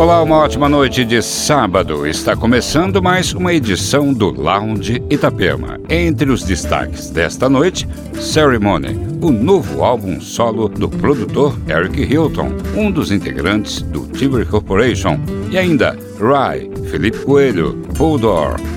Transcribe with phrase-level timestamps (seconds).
[0.00, 2.06] Olá, uma ótima noite de sábado.
[2.06, 5.78] Está começando mais uma edição do Lounge Itapema.
[5.90, 12.90] Entre os destaques desta noite, Ceremony, o novo álbum solo do produtor Eric Hilton, um
[12.90, 15.20] dos integrantes do Timber Corporation,
[15.50, 18.18] e ainda Rye, Felipe Coelho, Paul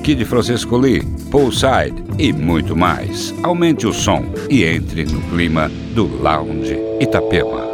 [0.04, 3.34] Kid Francisco Lee, Paul Side e muito mais.
[3.44, 7.73] Aumente o som e entre no clima do Lounge Itapema.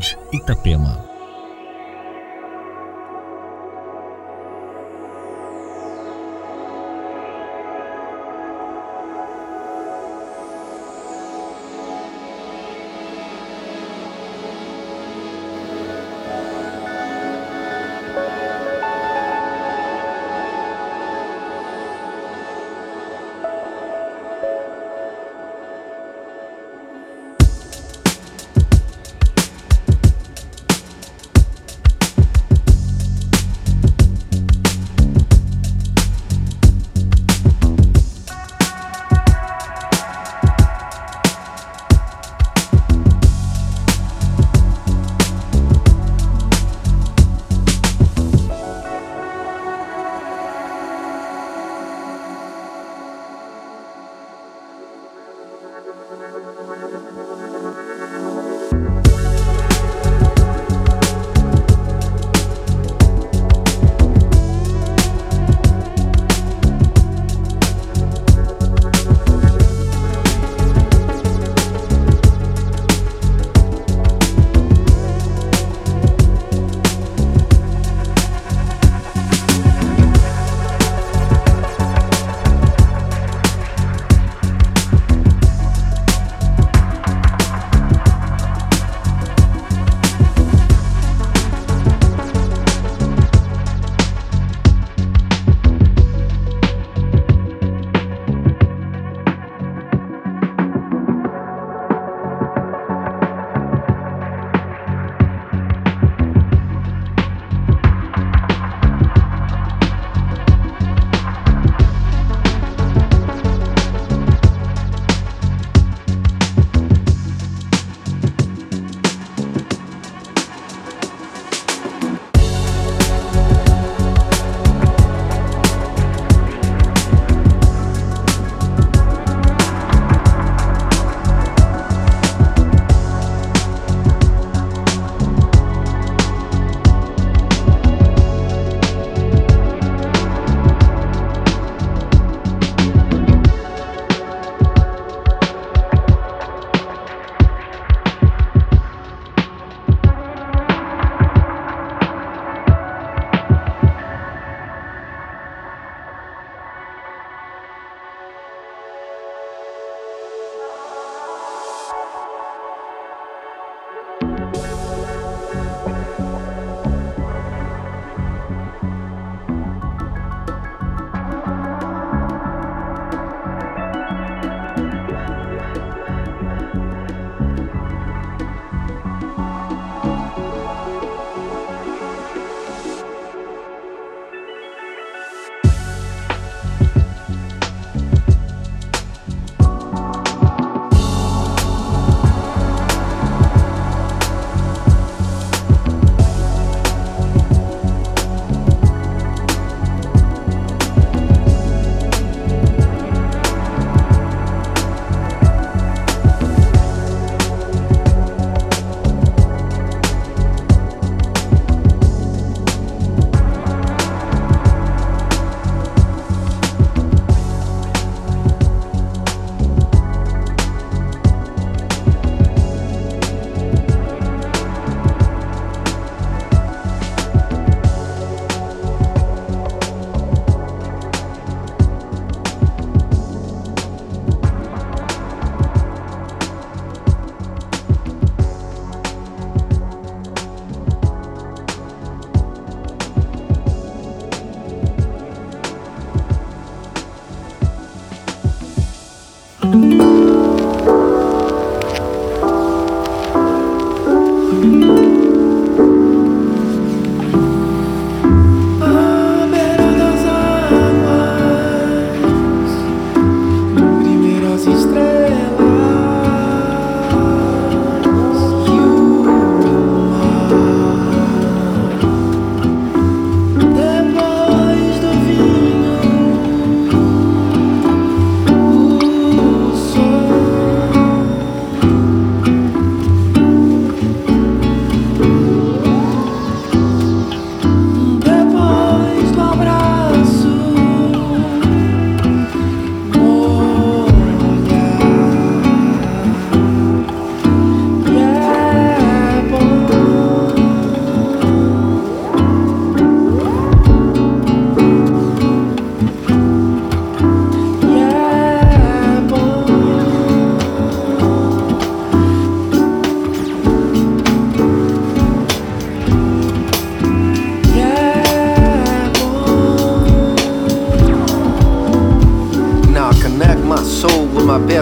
[0.00, 1.09] Saúde, Itapema.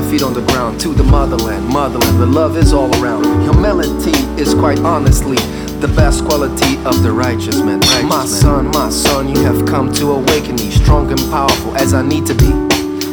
[0.08, 3.42] Feet on the ground to the motherland, motherland, The love is all around.
[3.42, 5.36] Humility is quite honestly
[5.80, 7.80] the best quality of the righteous man.
[7.80, 11.92] Righteous my son, my son, you have come to awaken me, strong and powerful as
[11.92, 12.50] I need to be.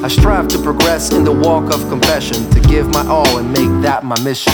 [0.04, 3.82] I strive to progress in the walk of compassion, to give my all and make
[3.82, 4.54] that my mission.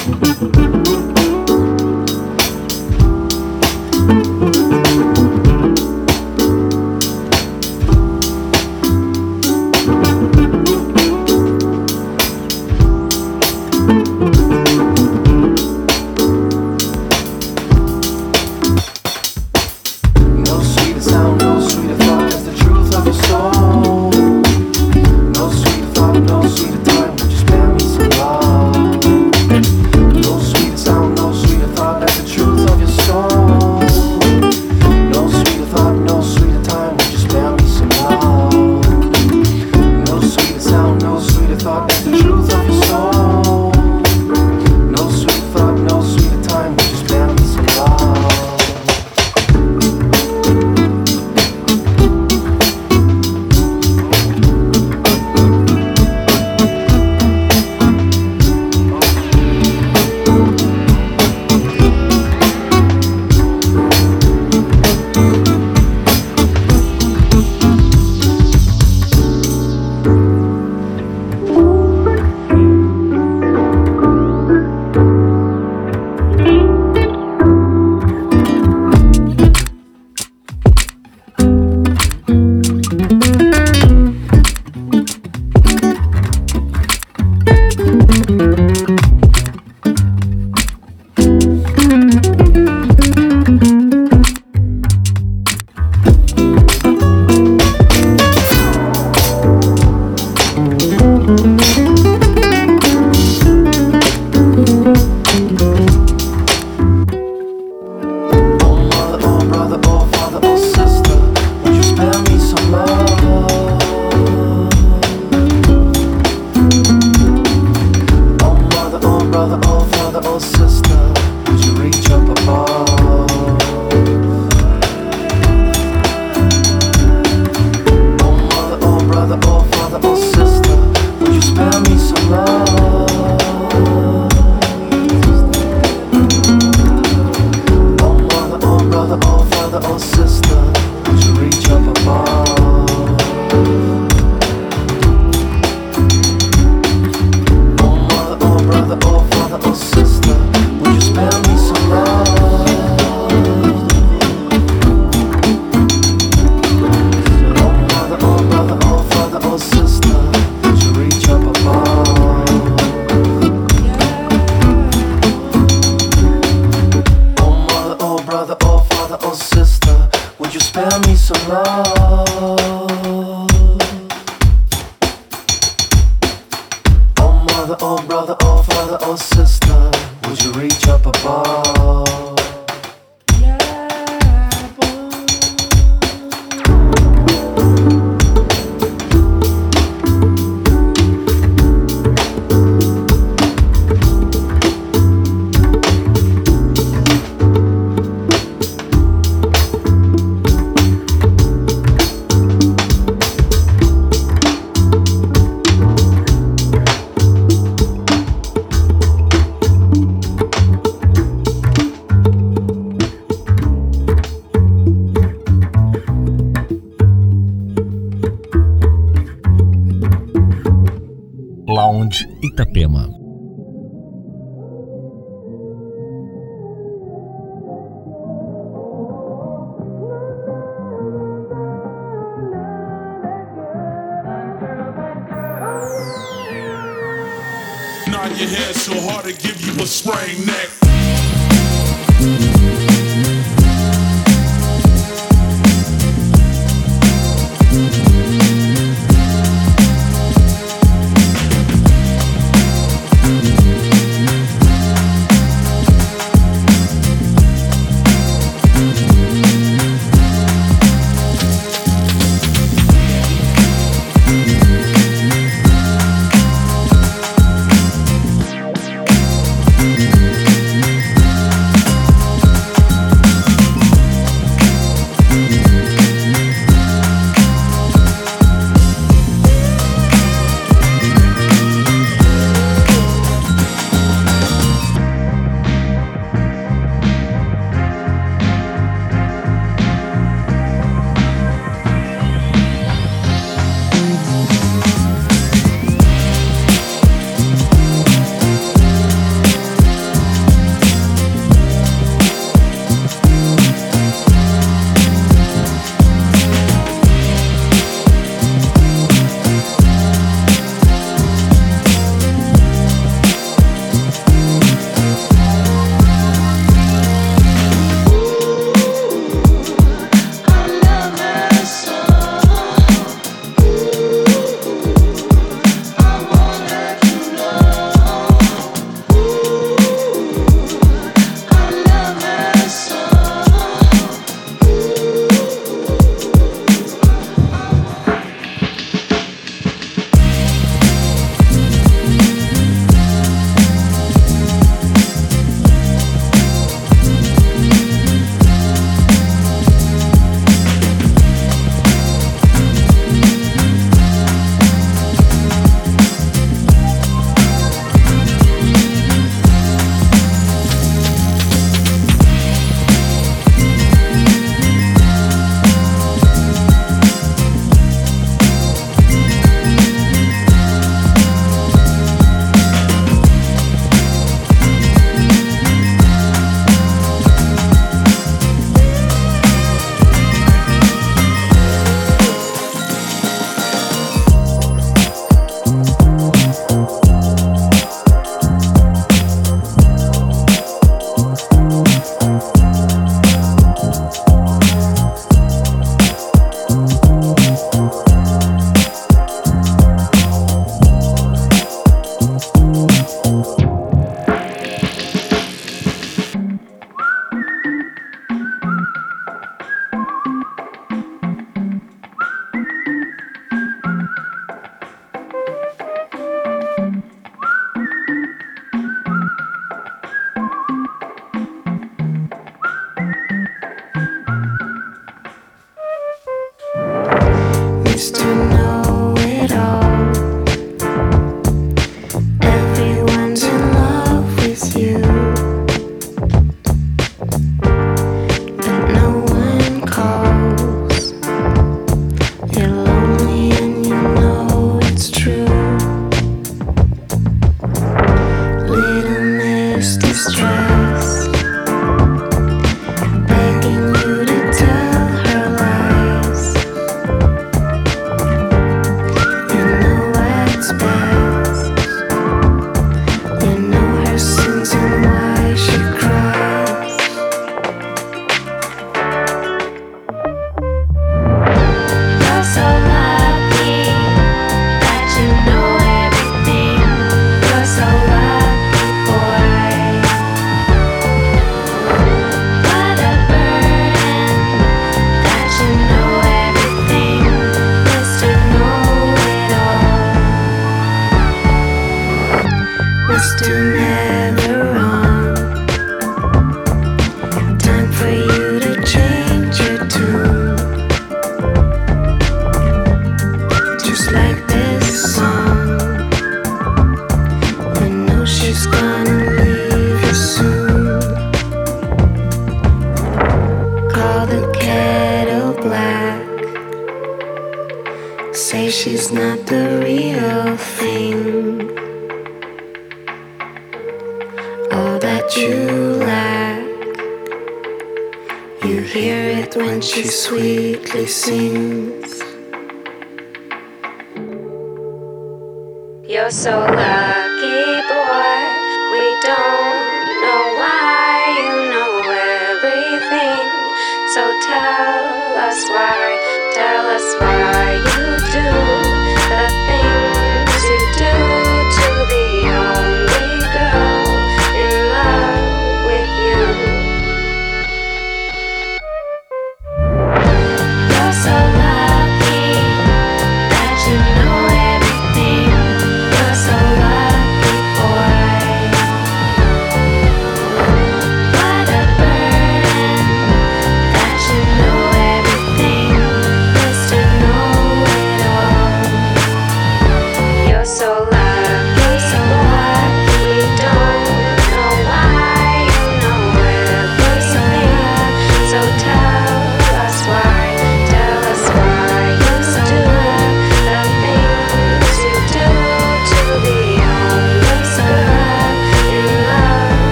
[238.37, 240.80] your head so hard to give you a sprained neck.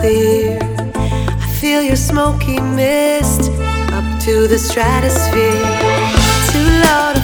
[0.00, 0.58] clear.
[0.94, 3.50] I feel your smoky mist
[3.92, 5.60] up to the stratosphere.
[6.52, 7.19] Too loud.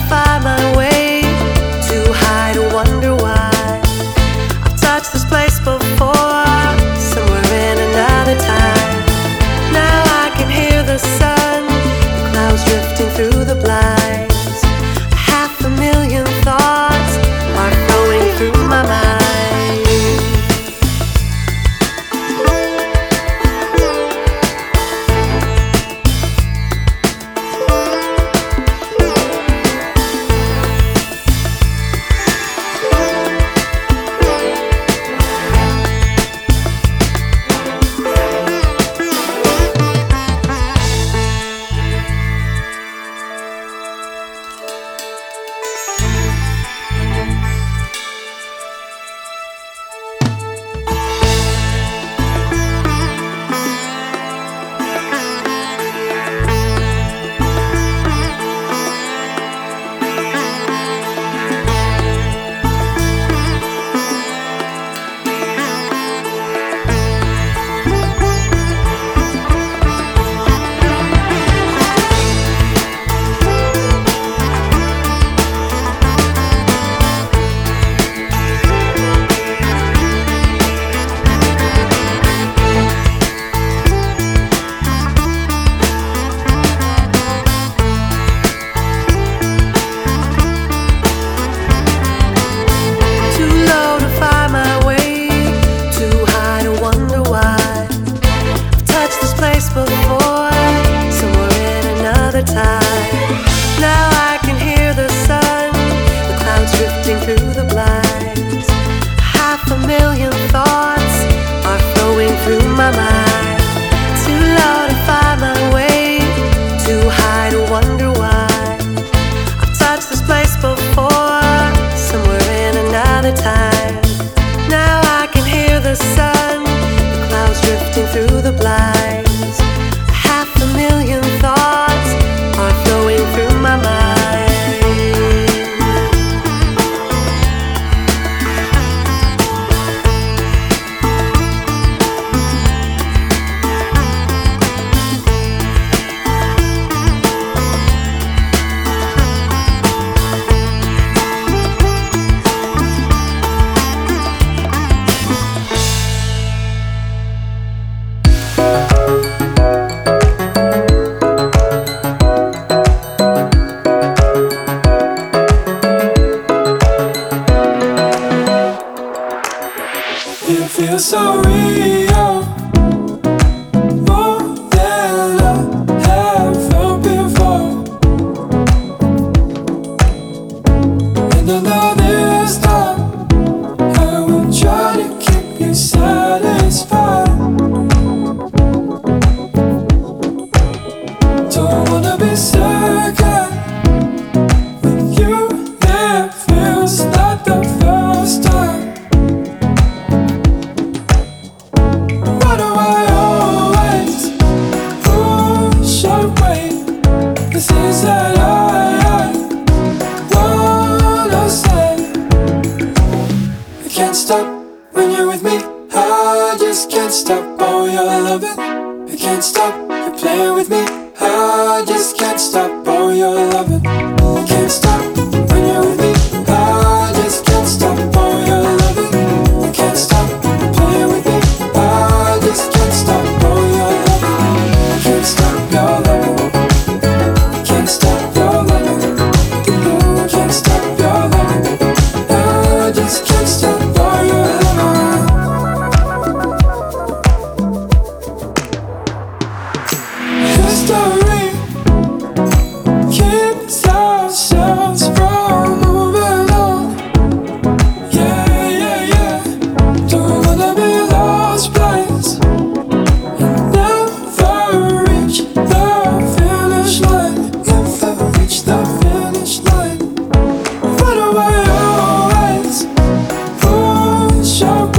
[274.57, 274.96] show.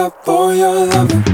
[0.00, 1.27] Oh, your loving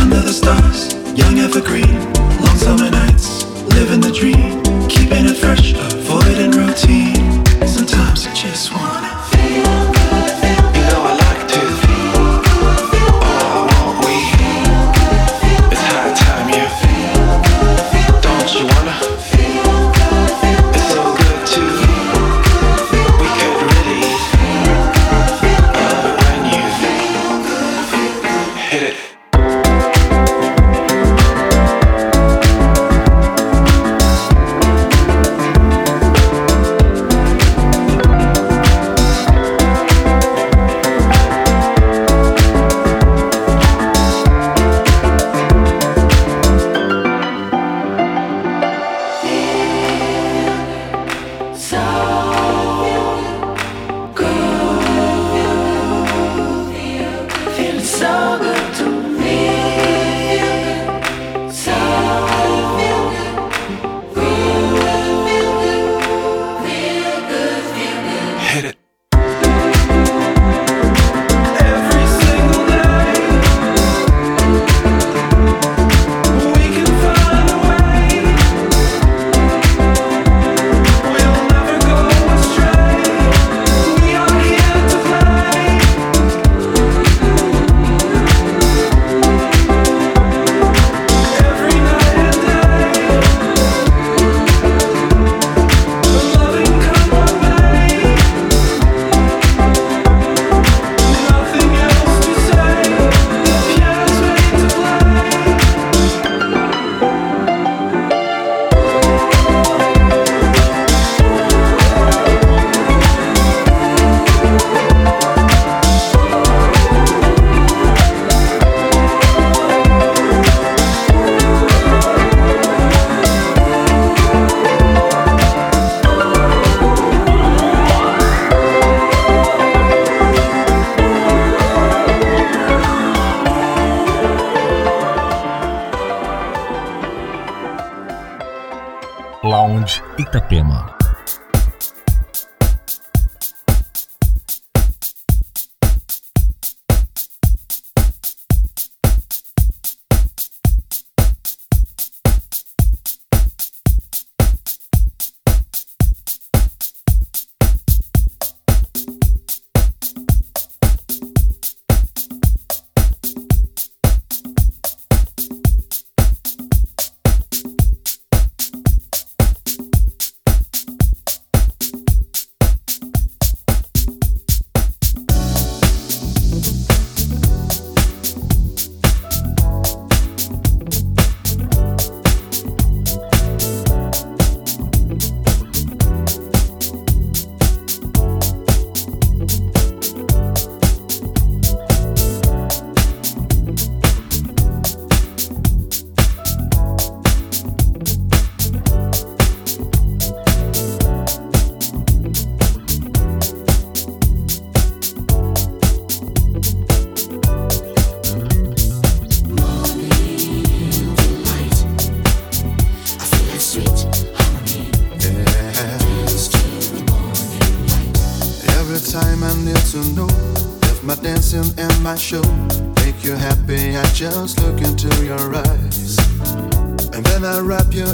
[0.00, 1.94] under the stars, young evergreen,
[2.40, 7.44] long summer nights, living the dream, keeping it fresh, avoiding routine.
[7.66, 9.13] Sometimes I just wanna.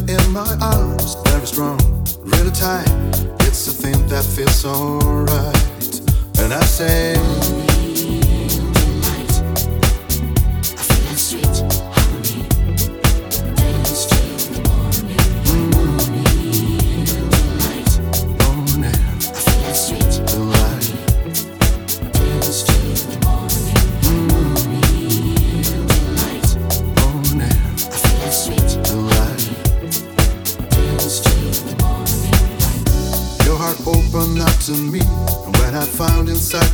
[0.08, 1.78] In my arms, very strong,
[2.20, 2.88] really tight.
[3.40, 6.00] It's a thing that feels so right.
[6.38, 7.69] And I say,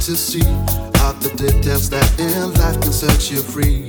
[0.07, 0.47] to see
[1.03, 3.89] all the details that in life can set you free.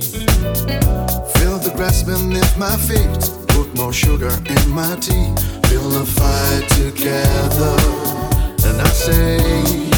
[1.38, 5.32] Feel the grass beneath my feet, put more sugar in my tea.
[5.68, 7.76] Feel the fight together,
[8.68, 9.97] and I say.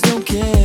[0.00, 0.55] don't care